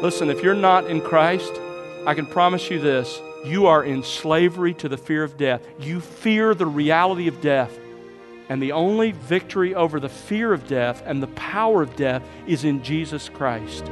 [0.00, 1.60] Listen, if you're not in Christ,
[2.06, 5.60] I can promise you this you are in slavery to the fear of death.
[5.80, 7.76] You fear the reality of death.
[8.48, 12.62] And the only victory over the fear of death and the power of death is
[12.62, 13.86] in Jesus Christ.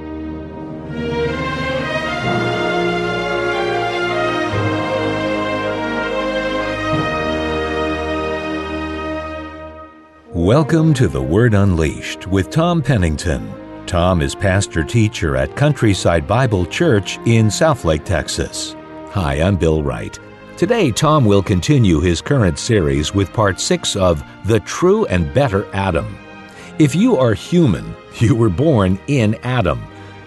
[10.33, 13.66] Welcome to The Word Unleashed with Tom Pennington.
[13.87, 18.75] Tom is pastor teacher at Countryside Bible Church in Southlake, Texas.
[19.11, 20.19] Hi, I'm Bill Wright.
[20.57, 25.73] Today, Tom will continue his current series with part six of The True and Better
[25.73, 26.19] Adam.
[26.81, 29.81] If you are human, you were born in Adam.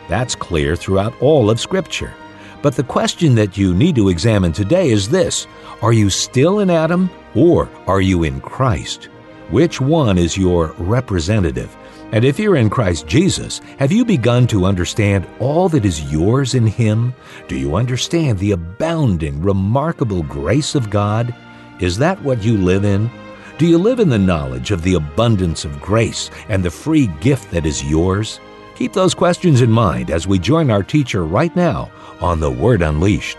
[0.08, 2.14] That's clear throughout all of Scripture.
[2.62, 5.48] But the question that you need to examine today is this
[5.82, 9.10] Are you still in Adam or are you in Christ?
[9.50, 11.76] Which one is your representative?
[12.12, 16.56] And if you're in Christ Jesus, have you begun to understand all that is yours
[16.56, 17.14] in Him?
[17.48, 21.36] Do you understand the abounding, remarkable grace of God?
[21.80, 23.12] Is that what you live in?
[23.60, 27.52] Do you live in the knowledge of the abundance of grace and the free gift
[27.52, 28.40] that is yours?
[28.76, 31.92] Keep those questions in mind as we join our teacher right now
[32.22, 33.38] on The Word Unleashed.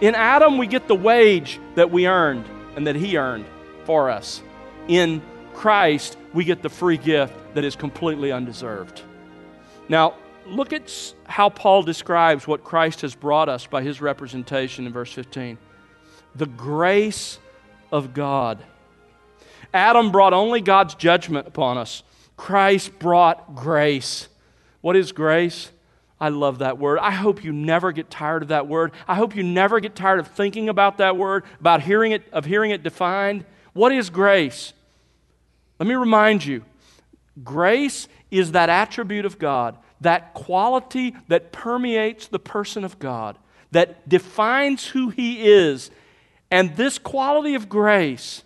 [0.00, 2.46] In Adam, we get the wage that we earned
[2.76, 3.44] and that He earned
[3.84, 4.42] for us.
[4.88, 5.20] In
[5.52, 9.00] Christ, we get the free gift that is completely undeserved.
[9.88, 14.92] Now, look at how Paul describes what Christ has brought us by his representation in
[14.92, 15.56] verse 15
[16.34, 17.38] the grace
[17.90, 18.62] of God.
[19.72, 22.02] Adam brought only God's judgment upon us,
[22.36, 24.28] Christ brought grace.
[24.82, 25.70] What is grace?
[26.20, 26.98] I love that word.
[26.98, 28.92] I hope you never get tired of that word.
[29.08, 32.44] I hope you never get tired of thinking about that word, about hearing it, of
[32.44, 33.46] hearing it defined.
[33.72, 34.74] What is grace?
[35.78, 36.64] Let me remind you
[37.42, 43.38] grace is that attribute of God, that quality that permeates the person of God,
[43.72, 45.90] that defines who He is.
[46.50, 48.42] And this quality of grace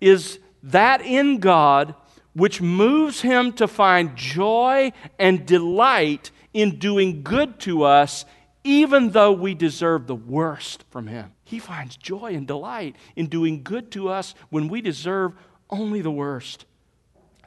[0.00, 1.94] is that in God
[2.34, 8.24] which moves Him to find joy and delight in doing good to us,
[8.62, 11.32] even though we deserve the worst from Him.
[11.42, 15.32] He finds joy and delight in doing good to us when we deserve
[15.70, 16.64] only the worst.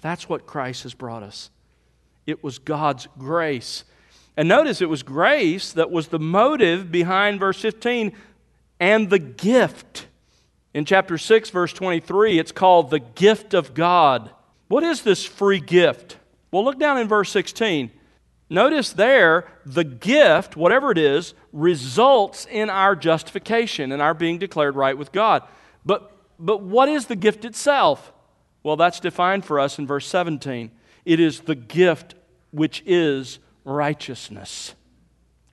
[0.01, 1.49] That's what Christ has brought us.
[2.25, 3.83] It was God's grace.
[4.37, 8.13] And notice it was grace that was the motive behind verse 15
[8.79, 10.07] and the gift.
[10.73, 14.31] In chapter 6, verse 23, it's called the gift of God.
[14.69, 16.17] What is this free gift?
[16.49, 17.91] Well, look down in verse 16.
[18.49, 24.75] Notice there, the gift, whatever it is, results in our justification and our being declared
[24.75, 25.43] right with God.
[25.85, 26.11] But,
[26.41, 28.11] but what is the gift itself?
[28.63, 30.71] Well, that's defined for us in verse 17.
[31.05, 32.15] It is the gift
[32.51, 34.75] which is righteousness.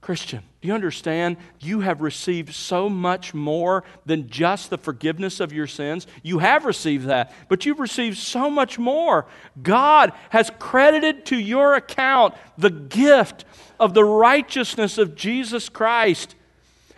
[0.01, 1.37] Christian, do you understand?
[1.59, 6.07] You have received so much more than just the forgiveness of your sins.
[6.23, 9.25] You have received that, but you've received so much more.
[9.61, 13.45] God has credited to your account the gift
[13.79, 16.35] of the righteousness of Jesus Christ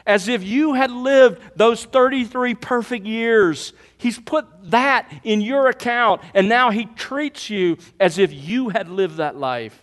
[0.06, 3.74] as if you had lived those 33 perfect years.
[3.98, 8.90] He's put that in your account, and now He treats you as if you had
[8.90, 9.82] lived that life.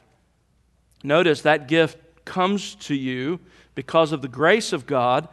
[1.03, 3.41] Notice that gift comes to you
[3.75, 5.29] because of the grace of God,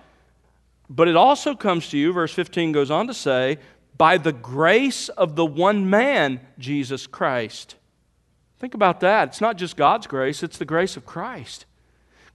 [0.90, 3.58] but it also comes to you, verse 15 goes on to say,
[3.98, 7.76] by the grace of the one man, Jesus Christ.
[8.60, 9.30] Think about that.
[9.30, 11.66] It's not just God's grace, it's the grace of Christ.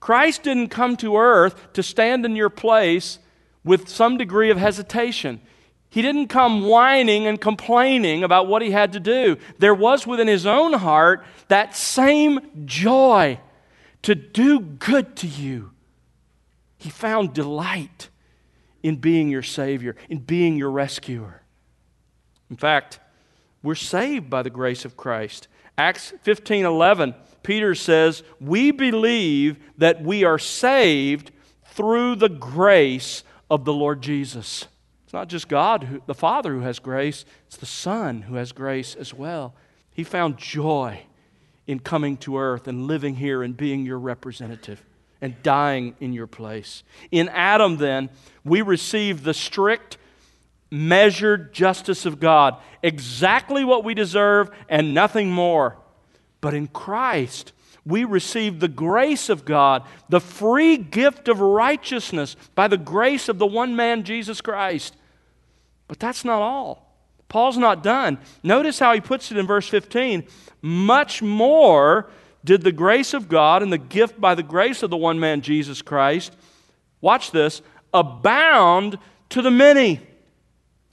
[0.01, 3.19] Christ didn't come to earth to stand in your place
[3.63, 5.41] with some degree of hesitation.
[5.91, 9.37] He didn't come whining and complaining about what he had to do.
[9.59, 13.41] There was within his own heart that same joy
[14.03, 15.73] to do good to you.
[16.79, 18.09] He found delight
[18.83, 21.43] in being your Savior, in being your rescuer.
[22.49, 23.01] In fact,
[23.63, 25.49] we're saved by the grace of Christ.
[25.79, 31.31] Acts 15 11 Peter says, We believe that we are saved
[31.65, 34.67] through the grace of the Lord Jesus.
[35.05, 38.53] It's not just God, who, the Father, who has grace, it's the Son who has
[38.53, 39.55] grace as well.
[39.91, 41.03] He found joy
[41.67, 44.85] in coming to earth and living here and being your representative
[45.21, 46.83] and dying in your place.
[47.11, 48.11] In Adam, then,
[48.45, 49.99] we receive the strict,
[50.71, 55.77] measured justice of God, exactly what we deserve and nothing more.
[56.41, 57.53] But in Christ,
[57.85, 63.39] we receive the grace of God, the free gift of righteousness by the grace of
[63.39, 64.97] the one man, Jesus Christ.
[65.89, 66.87] But that's not all.
[67.29, 68.19] Paul's not done.
[68.43, 70.27] Notice how he puts it in verse 15
[70.63, 72.11] much more
[72.45, 75.41] did the grace of God and the gift by the grace of the one man,
[75.41, 76.35] Jesus Christ,
[77.01, 77.63] watch this,
[77.93, 78.99] abound
[79.31, 80.01] to the many.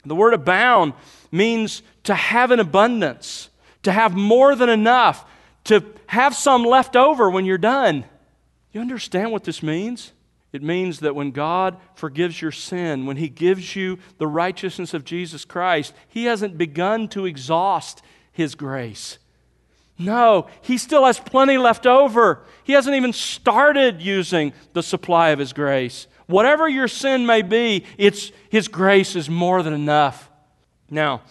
[0.06, 0.94] The word abound
[1.32, 3.50] means to have an abundance,
[3.84, 5.26] to have more than enough,
[5.66, 8.06] to have some left over when you're done.
[8.72, 10.14] You understand what this means?
[10.54, 15.04] It means that when God forgives your sin, when He gives you the righteousness of
[15.04, 18.02] Jesus Christ, He hasn't begun to exhaust
[18.32, 19.20] His grace.
[20.00, 22.44] No, He still has plenty left over.
[22.64, 26.08] He hasn't even started using the supply of His grace.
[26.28, 30.30] Whatever your sin may be, it's, His grace is more than enough.
[30.90, 31.22] Now,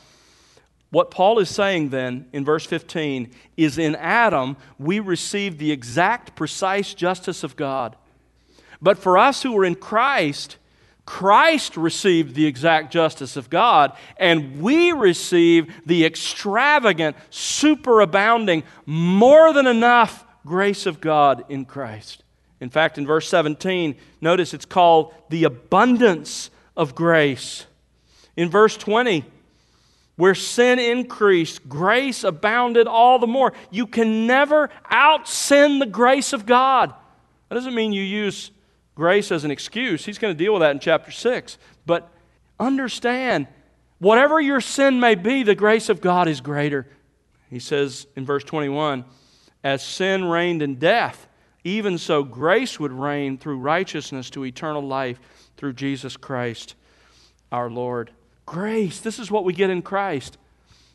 [0.90, 6.34] what Paul is saying then in verse 15 is in Adam, we receive the exact,
[6.36, 7.96] precise justice of God.
[8.80, 10.56] But for us who are in Christ,
[11.04, 19.66] Christ received the exact justice of God, and we receive the extravagant, superabounding, more than
[19.66, 22.22] enough grace of God in Christ.
[22.60, 27.66] In fact, in verse 17, notice it's called the abundance of grace.
[28.36, 29.24] In verse 20,
[30.16, 33.52] where sin increased, grace abounded all the more.
[33.70, 36.94] You can never out sin the grace of God.
[37.48, 38.50] That doesn't mean you use
[38.94, 40.04] grace as an excuse.
[40.04, 41.58] He's going to deal with that in chapter 6.
[41.84, 42.10] But
[42.58, 43.46] understand,
[43.98, 46.86] whatever your sin may be, the grace of God is greater.
[47.50, 49.04] He says in verse 21
[49.62, 51.28] As sin reigned in death,
[51.66, 55.18] even so grace would reign through righteousness to eternal life
[55.56, 56.76] through Jesus Christ
[57.50, 58.12] our Lord.
[58.46, 60.38] Grace, this is what we get in Christ.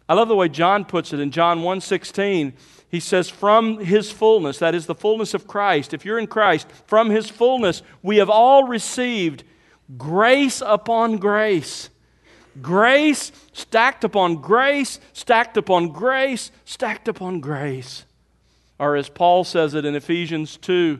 [0.07, 2.53] I love the way John puts it in John 1:16.
[2.89, 5.93] He says from his fullness, that is the fullness of Christ.
[5.93, 9.43] If you're in Christ, from his fullness we have all received
[9.97, 11.89] grace upon grace.
[12.61, 18.05] Grace stacked upon grace, stacked upon grace, stacked upon grace.
[18.81, 20.99] Or as Paul says it in Ephesians 2,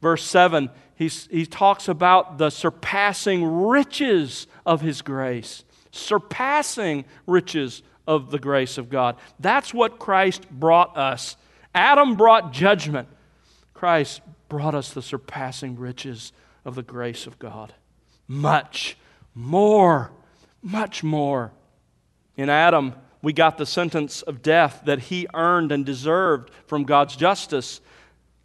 [0.00, 8.30] verse 7, he, he talks about the surpassing riches of his grace surpassing riches of
[8.30, 9.16] the grace of God.
[9.38, 11.36] That's what Christ brought us.
[11.74, 13.08] Adam brought judgment,
[13.72, 16.32] Christ brought us the surpassing riches
[16.64, 17.74] of the grace of God.
[18.28, 18.96] Much
[19.34, 20.10] more,
[20.62, 21.52] much more.
[22.36, 22.94] In Adam,
[23.24, 27.80] we got the sentence of death that he earned and deserved from God's justice.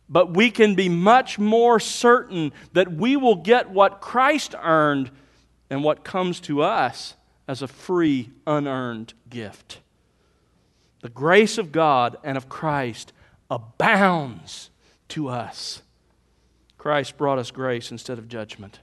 [0.08, 5.12] But we can be much more certain that we will get what Christ earned
[5.70, 7.16] and what comes to us
[7.48, 9.82] as a free, unearned gift.
[11.02, 13.14] The grace of God and of Christ
[13.52, 14.70] abounds
[15.10, 15.82] to us.
[16.78, 18.80] Christ brought us grace instead of judgment.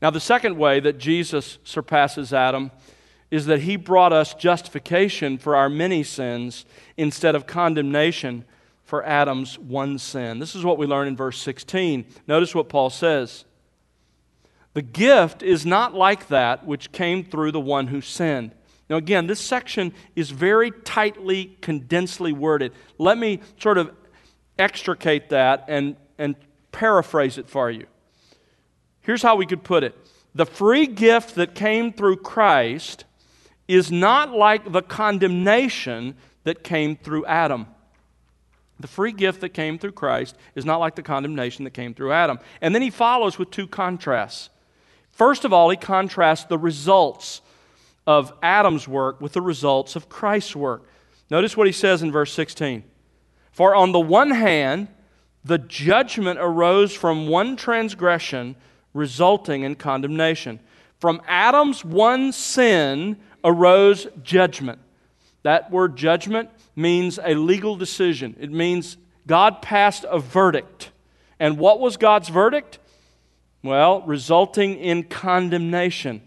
[0.00, 2.70] Now, the second way that Jesus surpasses Adam
[3.30, 6.64] is that he brought us justification for our many sins
[6.96, 8.44] instead of condemnation
[8.84, 10.38] for Adam's one sin.
[10.38, 12.04] This is what we learn in verse 16.
[12.28, 13.44] Notice what Paul says.
[14.74, 18.52] The gift is not like that which came through the one who sinned.
[18.90, 22.72] Now, again, this section is very tightly, condensedly worded.
[22.98, 23.92] Let me sort of
[24.58, 26.36] extricate that and, and
[26.70, 27.86] paraphrase it for you.
[29.00, 29.96] Here's how we could put it
[30.34, 33.04] The free gift that came through Christ
[33.68, 36.14] is not like the condemnation
[36.44, 37.66] that came through Adam.
[38.80, 42.12] The free gift that came through Christ is not like the condemnation that came through
[42.12, 42.38] Adam.
[42.60, 44.50] And then he follows with two contrasts.
[45.10, 47.40] First of all, he contrasts the results
[48.06, 50.86] of Adam's work with the results of Christ's work.
[51.30, 52.82] Notice what he says in verse 16.
[53.52, 54.88] For on the one hand,
[55.44, 58.56] the judgment arose from one transgression,
[58.92, 60.58] resulting in condemnation.
[60.98, 64.80] From Adam's one sin arose judgment.
[65.42, 68.96] That word judgment means a legal decision, it means
[69.26, 70.90] God passed a verdict.
[71.38, 72.78] And what was God's verdict?
[73.62, 76.22] Well, resulting in condemnation.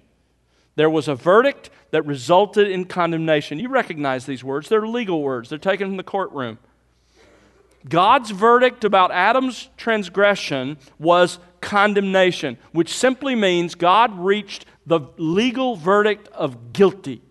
[0.75, 3.59] There was a verdict that resulted in condemnation.
[3.59, 6.59] You recognize these words, they're legal words, they're taken from the courtroom.
[7.87, 16.29] God's verdict about Adam's transgression was condemnation, which simply means God reached the legal verdict
[16.29, 17.21] of guilty,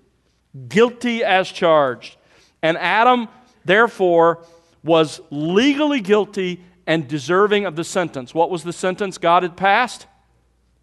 [0.69, 2.17] guilty as charged.
[2.63, 3.29] And Adam,
[3.65, 4.45] therefore,
[4.85, 8.35] was legally guilty and deserving of the sentence.
[8.35, 10.07] What was the sentence God had passed?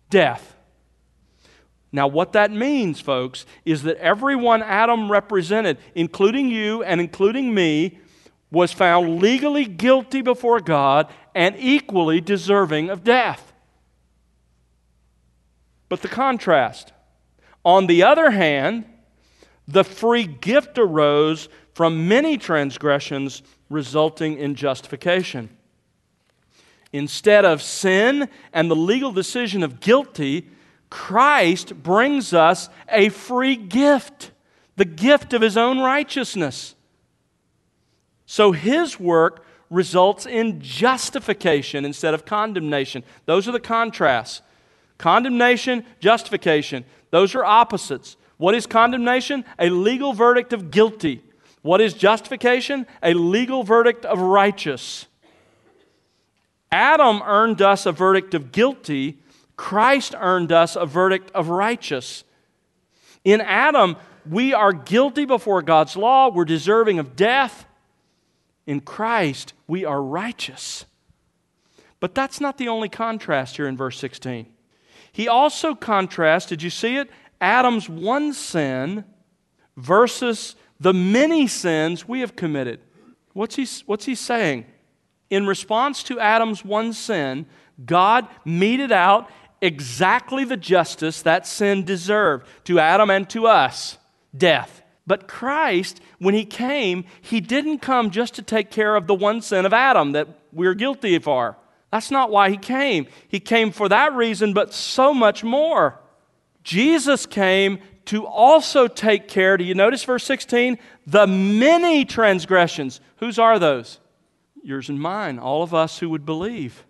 [0.10, 0.56] Death.
[1.92, 8.00] Now, what that means, folks, is that everyone Adam represented, including you and including me,
[8.52, 13.53] was found legally guilty before God and equally deserving of death.
[15.94, 16.92] But the contrast.
[17.64, 18.86] On the other hand,
[19.68, 25.56] the free gift arose from many transgressions resulting in justification.
[26.92, 30.50] Instead of sin and the legal decision of guilty,
[30.90, 34.32] Christ brings us a free gift,
[34.78, 36.74] the gift of his own righteousness.
[38.26, 43.04] So his work results in justification instead of condemnation.
[43.28, 44.42] Those are the contrasts.
[45.04, 46.86] Condemnation, justification.
[47.10, 48.16] Those are opposites.
[48.38, 49.44] What is condemnation?
[49.60, 51.22] A legal verdict of guilty.
[51.62, 52.88] What is justification?
[53.04, 55.08] A legal verdict of righteous.
[56.72, 59.20] Adam earned us a verdict of guilty,
[59.58, 62.24] Christ earned us a verdict of righteous.
[63.26, 67.66] In Adam, we are guilty before God's law, we're deserving of death.
[68.66, 70.86] In Christ, we are righteous.
[72.00, 74.48] But that's not the only contrast here in verse 16.
[75.14, 77.10] He also contrasts, did you see it?
[77.40, 79.06] Adam's one sin
[79.78, 82.82] versus the many sins we have committed.
[83.34, 84.66] What's he, what's he saying?
[85.30, 87.46] In response to Adam's one sin,
[87.86, 89.30] God meted out
[89.62, 93.98] exactly the justice that sin deserved to Adam and to us
[94.36, 94.82] death.
[95.06, 99.42] But Christ, when he came, he didn't come just to take care of the one
[99.42, 101.56] sin of Adam that we're guilty of.
[101.94, 103.06] That's not why he came.
[103.28, 106.00] He came for that reason, but so much more.
[106.64, 110.80] Jesus came to also take care, do you notice verse 16?
[111.06, 113.00] The many transgressions.
[113.18, 114.00] Whose are those?
[114.64, 116.84] Yours and mine, all of us who would believe.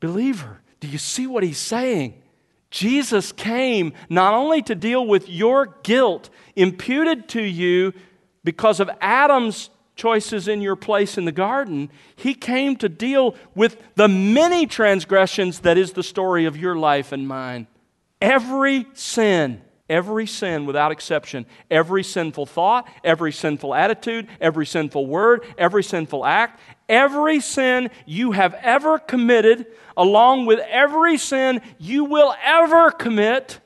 [0.00, 2.20] Believer, do you see what he's saying?
[2.68, 7.92] Jesus came not only to deal with your guilt imputed to you
[8.42, 9.70] because of Adam's
[10.02, 15.60] choices in your place in the garden, he came to deal with the many transgressions
[15.60, 17.68] that is the story of your life and mine.
[18.20, 25.44] Every sin Every sin without exception, every sinful thought, every sinful attitude, every sinful word,
[25.58, 32.34] every sinful act, every sin you have ever committed, along with every sin you will
[32.42, 33.60] ever commit,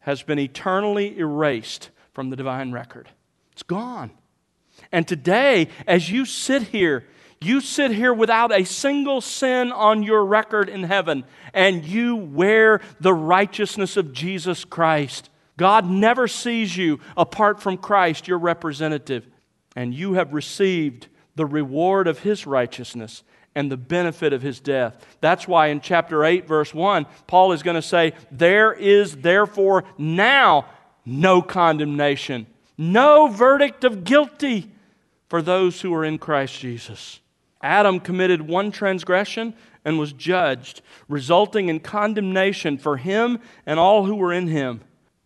[0.00, 3.08] has been eternally erased from the divine record.
[3.52, 4.10] It's gone.
[4.92, 7.04] And today, as you sit here,
[7.40, 12.80] you sit here without a single sin on your record in heaven, and you wear
[13.00, 15.30] the righteousness of Jesus Christ.
[15.56, 19.26] God never sees you apart from Christ, your representative,
[19.74, 23.22] and you have received the reward of his righteousness
[23.54, 25.04] and the benefit of his death.
[25.20, 29.84] That's why in chapter 8, verse 1, Paul is going to say, There is therefore
[29.98, 30.66] now
[31.04, 32.46] no condemnation,
[32.80, 34.72] no verdict of guilty
[35.28, 37.20] for those who are in Christ Jesus.
[37.60, 39.52] Adam committed one transgression
[39.84, 44.80] and was judged, resulting in condemnation for him and all who were in him.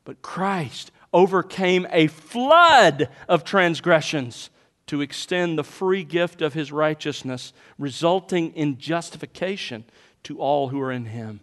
[0.05, 4.51] But Christ overcame a flood of transgressions
[4.87, 9.85] to extend the free gift of his righteousness, resulting in justification
[10.25, 11.39] to all who are in him.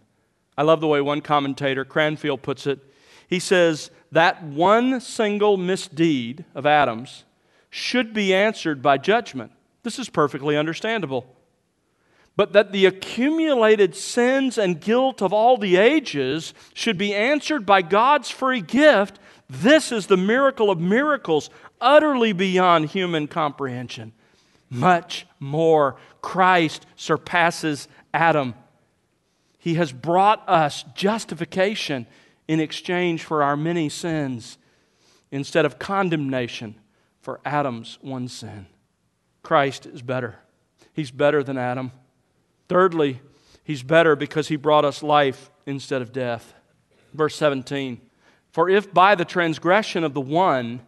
[0.58, 2.80] I love the way one commentator, Cranfield, puts it.
[3.32, 7.24] He says that one single misdeed of Adam's
[7.70, 9.52] should be answered by judgment.
[9.84, 11.26] This is perfectly understandable
[12.36, 17.82] but that the accumulated sins and guilt of all the ages should be answered by
[17.82, 24.12] God's free gift, this is the miracle of miracles, utterly beyond human comprehension.
[24.70, 28.54] Much more, Christ surpasses Adam.
[29.58, 32.06] He has brought us justification
[32.48, 34.58] in exchange for our many sins
[35.30, 36.74] instead of condemnation
[37.20, 38.66] for Adam's one sin.
[39.42, 40.38] Christ is better.
[40.92, 41.92] He's better than Adam.
[42.68, 43.20] Thirdly,
[43.64, 46.54] he's better because he brought us life instead of death.
[47.14, 48.00] Verse 17
[48.50, 50.80] For if by the transgression of the one,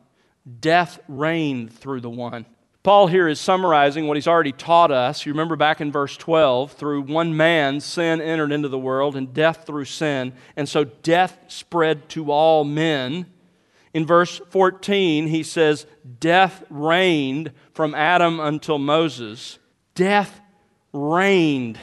[0.60, 2.46] death reigned through the one.
[2.84, 5.24] Paul here is summarizing what he's already taught us.
[5.24, 9.32] You remember back in verse 12, through one man, sin entered into the world, and
[9.32, 10.34] death through sin.
[10.54, 13.24] And so death spread to all men.
[13.94, 15.86] In verse 14, he says,
[16.20, 19.58] Death reigned from Adam until Moses.
[19.94, 20.42] Death
[20.92, 21.78] reigned.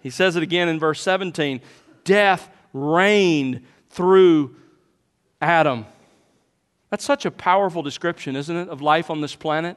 [0.00, 1.60] He says it again in verse 17
[2.04, 4.56] death reigned through
[5.42, 5.84] Adam.
[6.88, 9.76] That's such a powerful description, isn't it, of life on this planet?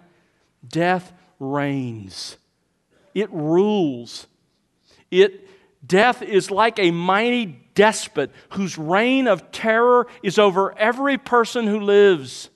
[0.68, 2.38] Death reigns,
[3.14, 4.28] it rules.
[5.12, 5.48] It,
[5.86, 11.80] death is like a mighty despot whose reign of terror is over every person who
[11.80, 12.50] lives.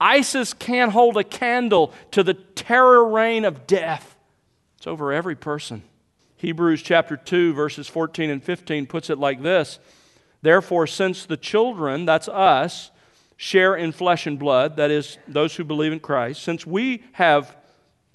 [0.00, 4.16] ISIS can't hold a candle to the terror reign of death.
[4.76, 5.82] It's over every person.
[6.36, 9.78] Hebrews chapter 2, verses 14 and 15 puts it like this
[10.42, 12.90] Therefore, since the children, that's us,
[13.36, 17.56] share in flesh and blood, that is, those who believe in Christ, since we have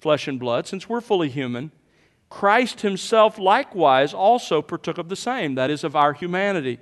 [0.00, 1.72] flesh and blood, since we're fully human,
[2.30, 6.78] Christ himself likewise also partook of the same, that is, of our humanity,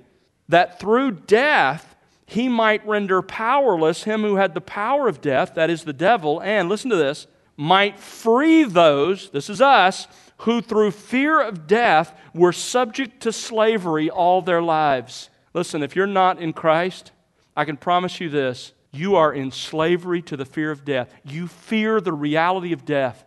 [0.49, 5.69] that through death he might render powerless him who had the power of death, that
[5.69, 10.07] is, the devil, and listen to this, might free those, this is us,
[10.39, 15.29] who through fear of death were subject to slavery all their lives.
[15.53, 17.11] Listen, if you're not in Christ,
[17.57, 21.13] I can promise you this you are in slavery to the fear of death.
[21.25, 23.25] You fear the reality of death.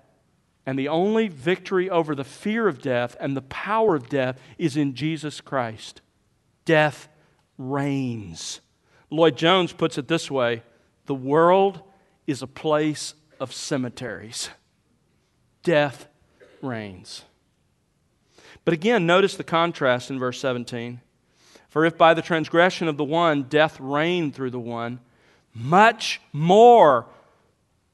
[0.64, 4.76] And the only victory over the fear of death and the power of death is
[4.76, 6.00] in Jesus Christ.
[6.64, 7.08] Death
[7.58, 8.60] reigns.
[9.10, 10.62] Lloyd Jones puts it this way
[11.06, 11.82] the world
[12.26, 14.50] is a place of cemeteries.
[15.62, 16.06] Death
[16.62, 17.24] reigns.
[18.64, 21.00] But again, notice the contrast in verse 17.
[21.70, 25.00] For if by the transgression of the one death reigned through the one,
[25.54, 27.06] much more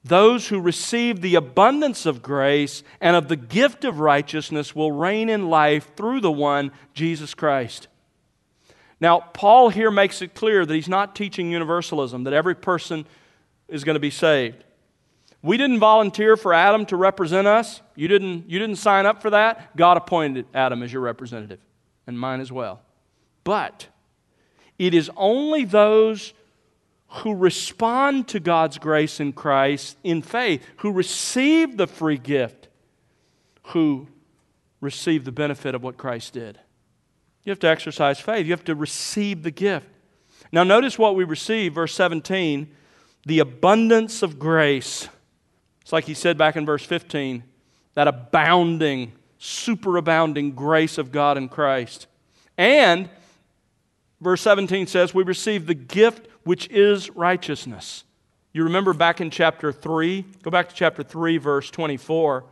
[0.02, 5.28] those who receive the abundance of grace and of the gift of righteousness will reign
[5.28, 7.88] in life through the one, Jesus Christ.
[9.00, 13.04] Now, Paul here makes it clear that he's not teaching universalism, that every person
[13.68, 14.64] is going to be saved.
[15.42, 17.82] We didn't volunteer for Adam to represent us.
[17.94, 19.76] You didn't, you didn't sign up for that.
[19.76, 21.58] God appointed Adam as your representative,
[22.06, 22.80] and mine as well.
[23.46, 23.86] But
[24.76, 26.34] it is only those
[27.08, 32.66] who respond to God's grace in Christ in faith, who receive the free gift,
[33.66, 34.08] who
[34.80, 36.58] receive the benefit of what Christ did.
[37.44, 39.86] You have to exercise faith, you have to receive the gift.
[40.50, 42.68] Now, notice what we receive, verse 17
[43.26, 45.08] the abundance of grace.
[45.82, 47.44] It's like he said back in verse 15
[47.94, 52.08] that abounding, superabounding grace of God in Christ.
[52.58, 53.08] And
[54.20, 58.04] verse 17 says, We receive the gift which is righteousness.
[58.52, 62.44] You remember back in chapter 3, go back to chapter 3, verse 24.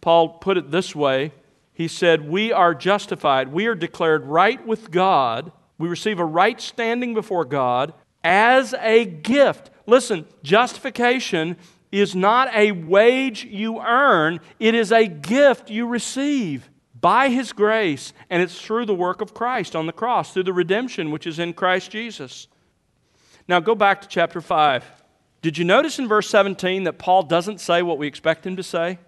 [0.00, 1.32] Paul put it this way
[1.72, 6.60] He said, We are justified, we are declared right with God, we receive a right
[6.60, 7.92] standing before God
[8.24, 9.70] as a gift.
[9.86, 11.56] Listen, justification
[11.92, 16.68] is not a wage you earn, it is a gift you receive
[17.06, 20.52] by His grace, and it's through the work of Christ on the cross, through the
[20.52, 22.48] redemption which is in Christ Jesus.
[23.46, 24.84] Now go back to chapter 5.
[25.40, 28.62] Did you notice in verse 17 that Paul doesn't say what we expect him to
[28.64, 28.98] say?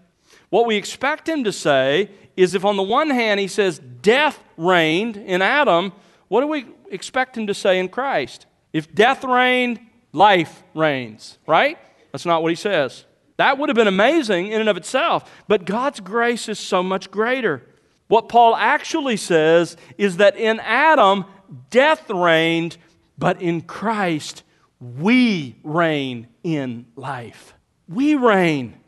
[0.49, 4.39] What we expect him to say is if on the one hand he says death
[4.57, 5.91] reigned in Adam,
[6.29, 8.47] what do we expect him to say in Christ?
[8.73, 9.81] If death reigned,
[10.13, 11.77] life reigns, right?
[12.13, 13.07] That's not what he says.
[13.39, 17.11] That would have been amazing in and of itself, but God's grace is so much
[17.11, 17.65] greater.
[18.09, 21.25] What Paul actually says is that in Adam,
[21.71, 22.77] death reigned,
[23.17, 24.43] but in Christ,
[24.81, 27.55] we reign in life.
[27.89, 28.79] We reign.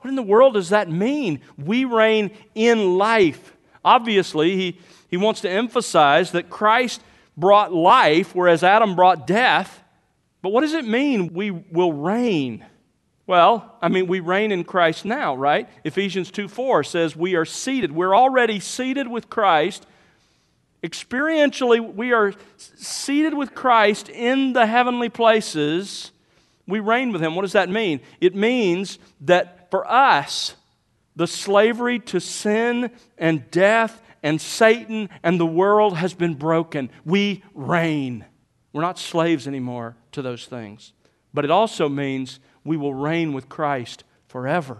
[0.00, 1.40] What in the world does that mean?
[1.56, 3.56] We reign in life.
[3.84, 4.78] Obviously, he,
[5.08, 7.00] he wants to emphasize that Christ
[7.36, 9.82] brought life, whereas Adam brought death.
[10.40, 12.64] But what does it mean we will reign?
[13.26, 15.68] Well, I mean, we reign in Christ now, right?
[15.84, 17.92] Ephesians 2 4 says we are seated.
[17.92, 19.86] We're already seated with Christ
[20.82, 26.10] Experientially, we are seated with Christ in the heavenly places.
[26.66, 27.36] We reign with Him.
[27.36, 28.00] What does that mean?
[28.20, 30.56] It means that for us,
[31.14, 36.90] the slavery to sin and death and Satan and the world has been broken.
[37.04, 38.24] We reign.
[38.72, 40.92] We're not slaves anymore to those things.
[41.34, 44.78] But it also means we will reign with Christ forever.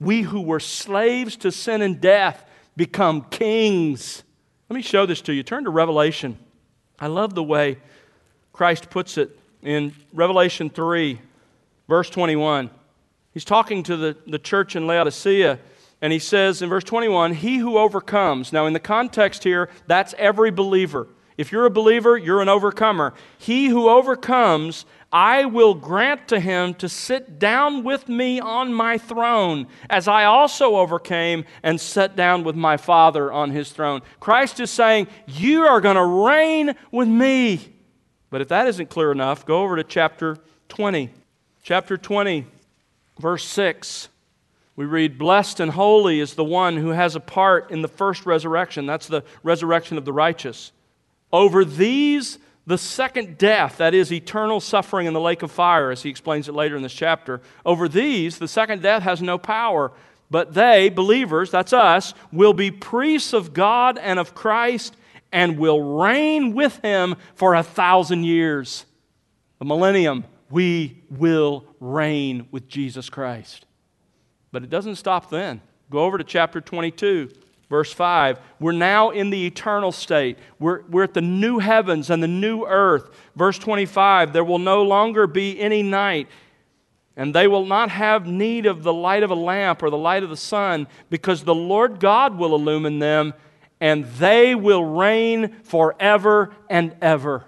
[0.00, 2.44] We who were slaves to sin and death
[2.76, 4.24] become kings
[4.72, 5.42] let me show this to you.
[5.42, 6.38] Turn to Revelation.
[6.98, 7.76] I love the way
[8.54, 11.20] Christ puts it in Revelation 3,
[11.90, 12.70] verse 21.
[13.34, 15.58] He's talking to the, the church in Laodicea,
[16.00, 18.50] and he says in verse 21 He who overcomes.
[18.50, 21.06] Now, in the context here, that's every believer.
[21.36, 23.12] If you're a believer, you're an overcomer.
[23.36, 28.96] He who overcomes, I will grant to him to sit down with me on my
[28.96, 34.00] throne, as I also overcame and sat down with my Father on his throne.
[34.20, 37.74] Christ is saying, You are going to reign with me.
[38.30, 40.38] But if that isn't clear enough, go over to chapter
[40.70, 41.10] 20.
[41.62, 42.46] Chapter 20,
[43.18, 44.08] verse 6.
[44.74, 48.24] We read, Blessed and holy is the one who has a part in the first
[48.24, 48.86] resurrection.
[48.86, 50.72] That's the resurrection of the righteous.
[51.30, 56.02] Over these the second death, that is eternal suffering in the lake of fire, as
[56.02, 59.92] he explains it later in this chapter, over these, the second death has no power.
[60.30, 64.96] But they, believers, that's us, will be priests of God and of Christ
[65.32, 68.86] and will reign with him for a thousand years.
[69.58, 73.66] the millennium, we will reign with Jesus Christ.
[74.52, 75.62] But it doesn't stop then.
[75.90, 77.30] Go over to chapter 22,
[77.72, 78.38] verse 5.
[78.60, 80.38] We're now in the eternal state.
[80.58, 83.08] We're, we're at the new heavens and the new earth.
[83.34, 86.28] Verse 25 there will no longer be any night.
[87.16, 90.22] And they will not have need of the light of a lamp or the light
[90.22, 93.34] of the sun, because the Lord God will illumine them,
[93.80, 97.44] and they will reign forever and ever.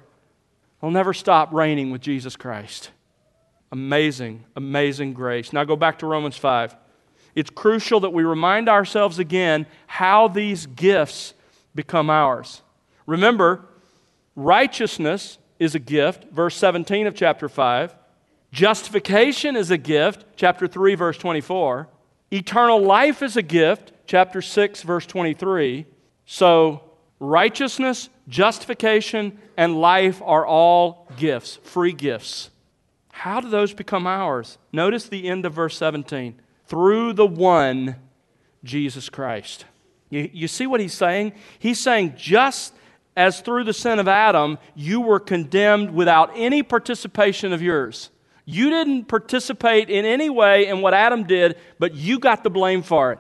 [0.81, 2.91] They'll never stop reigning with Jesus Christ.
[3.73, 5.53] Amazing, amazing grace.
[5.53, 6.77] Now go back to Romans 5.
[7.35, 11.35] It's crucial that we remind ourselves again how these gifts
[11.75, 12.63] become ours.
[13.07, 13.65] Remember,
[14.37, 17.95] righteousness is a gift, verse 17 of chapter 5.
[18.53, 21.89] Justification is a gift, chapter 3, verse 24.
[22.33, 25.87] Eternal life is a gift, chapter 6, verse 23.
[26.27, 26.83] So,
[27.19, 32.51] righteousness, justification, and life are all gifts, free gifts.
[33.11, 34.59] How do those become ours?
[34.73, 37.97] Notice the end of verse 17 through the one,
[38.63, 39.65] Jesus Christ.
[40.11, 41.33] You, you see what he's saying?
[41.59, 42.75] He's saying, just
[43.17, 48.11] as through the sin of Adam, you were condemned without any participation of yours.
[48.45, 52.83] You didn't participate in any way in what Adam did, but you got the blame
[52.83, 53.19] for it.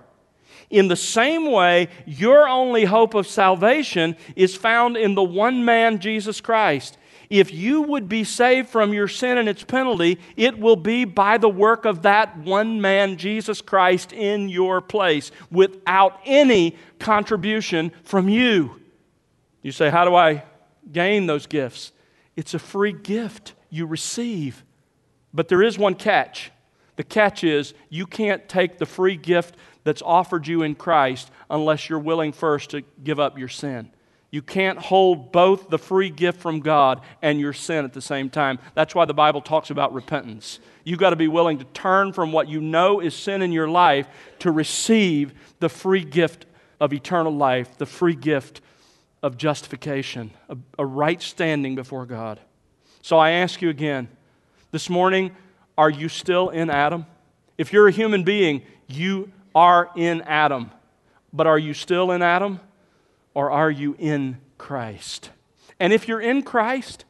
[0.70, 5.98] In the same way, your only hope of salvation is found in the one man,
[5.98, 6.98] Jesus Christ.
[7.30, 11.38] If you would be saved from your sin and its penalty, it will be by
[11.38, 18.28] the work of that one man, Jesus Christ, in your place, without any contribution from
[18.28, 18.80] you.
[19.62, 20.44] You say, How do I
[20.92, 21.92] gain those gifts?
[22.36, 24.64] It's a free gift you receive.
[25.32, 26.52] But there is one catch.
[26.96, 31.88] The catch is you can't take the free gift that's offered you in Christ unless
[31.88, 33.90] you're willing first to give up your sin.
[34.34, 38.28] You can't hold both the free gift from God and your sin at the same
[38.28, 38.58] time.
[38.74, 40.58] That's why the Bible talks about repentance.
[40.82, 43.68] You've got to be willing to turn from what you know is sin in your
[43.68, 44.08] life
[44.40, 46.46] to receive the free gift
[46.80, 48.60] of eternal life, the free gift
[49.22, 52.40] of justification, a, a right standing before God.
[53.02, 54.08] So I ask you again
[54.72, 55.30] this morning,
[55.78, 57.06] are you still in Adam?
[57.56, 60.72] If you're a human being, you are in Adam.
[61.32, 62.58] But are you still in Adam?
[63.34, 65.30] Or are you in Christ?
[65.80, 67.04] And if you're in Christ,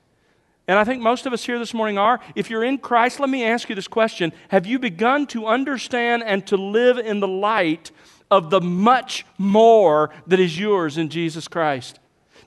[0.66, 3.28] and I think most of us here this morning are, if you're in Christ, let
[3.28, 7.28] me ask you this question Have you begun to understand and to live in the
[7.28, 7.90] light
[8.30, 11.98] of the much more that is yours in Jesus Christ?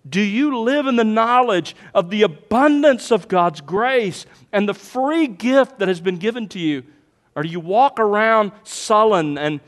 [0.10, 5.28] Do you live in the knowledge of the abundance of God's grace and the free
[5.28, 6.84] gift that has been given to you?
[7.36, 9.60] Or do you walk around sullen and,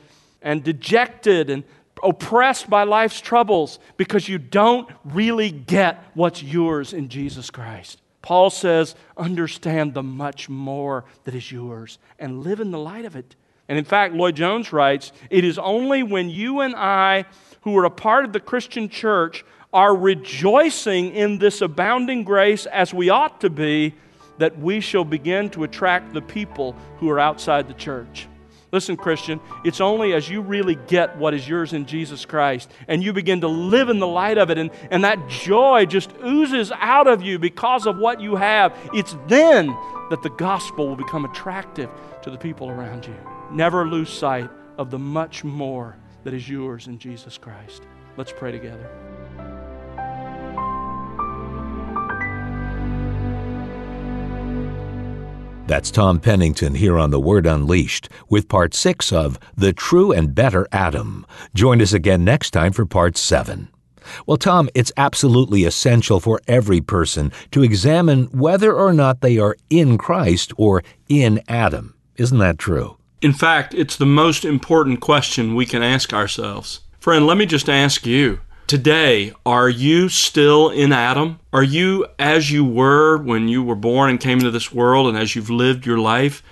[0.41, 1.63] and dejected and
[2.03, 8.01] oppressed by life's troubles because you don't really get what's yours in Jesus Christ?
[8.21, 13.15] Paul says, understand the much more that is yours and live in the light of
[13.15, 13.35] it.
[13.67, 17.25] And in fact, Lloyd Jones writes, it is only when you and I,
[17.61, 22.93] who are a part of the Christian church, are rejoicing in this abounding grace as
[22.93, 23.93] we ought to be,
[24.39, 28.28] that we shall begin to attract the people who are outside the church.
[28.71, 33.03] Listen, Christian, it's only as you really get what is yours in Jesus Christ and
[33.03, 36.71] you begin to live in the light of it, and, and that joy just oozes
[36.75, 38.77] out of you because of what you have.
[38.93, 39.67] It's then
[40.11, 41.89] that the gospel will become attractive
[42.21, 43.15] to the people around you.
[43.51, 47.83] Never lose sight of the much more that is yours in Jesus Christ.
[48.17, 49.08] Let's pray together.
[55.69, 60.33] That's Tom Pennington here on The Word Unleashed with part six of The True and
[60.33, 61.27] Better Adam.
[61.53, 63.69] Join us again next time for part seven.
[64.25, 69.55] Well, Tom, it's absolutely essential for every person to examine whether or not they are
[69.69, 71.93] in Christ or in Adam.
[72.15, 72.97] Isn't that true?
[73.21, 76.79] In fact, it's the most important question we can ask ourselves.
[76.99, 81.39] Friend, let me just ask you Today, are you still in Adam?
[81.51, 85.17] Are you as you were when you were born and came into this world and
[85.17, 86.43] as you've lived your life?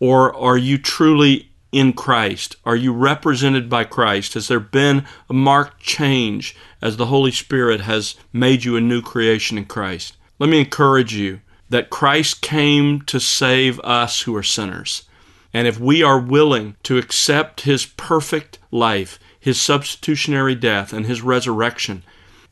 [0.00, 2.56] Or are you truly in Christ?
[2.64, 4.32] Are you represented by Christ?
[4.32, 9.02] Has there been a marked change as the Holy Spirit has made you a new
[9.02, 10.16] creation in Christ?
[10.38, 15.02] Let me encourage you that Christ came to save us who are sinners.
[15.52, 21.22] And if we are willing to accept His perfect life, his substitutionary death and his
[21.22, 22.02] resurrection,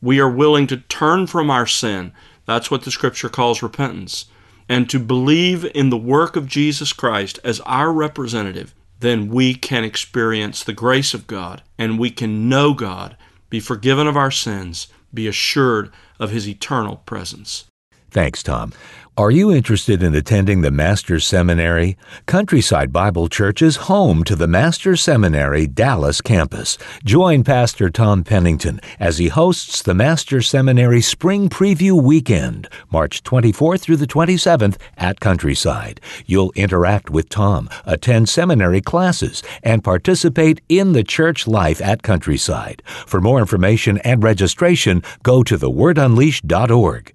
[0.01, 2.13] we are willing to turn from our sin.
[2.45, 4.27] That's what the scripture calls repentance.
[4.69, 9.83] And to believe in the work of Jesus Christ as our representative, then we can
[9.83, 13.17] experience the grace of God and we can know God,
[13.49, 17.65] be forgiven of our sins, be assured of his eternal presence.
[18.09, 18.71] Thanks, Tom.
[19.17, 21.97] Are you interested in attending the Master's Seminary?
[22.25, 26.77] Countryside Bible Church is home to the Master's Seminary Dallas campus.
[27.05, 33.79] Join Pastor Tom Pennington as he hosts the Master's Seminary Spring Preview Weekend, March 24th
[33.79, 36.01] through the 27th at Countryside.
[36.25, 42.83] You'll interact with Tom, attend seminary classes, and participate in the church life at Countryside.
[42.85, 47.14] For more information and registration, go to thewordunleashed.org.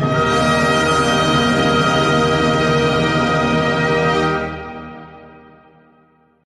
[0.00, 0.53] Bye.